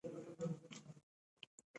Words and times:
هغه 0.03 0.07
انځور، 0.19 0.51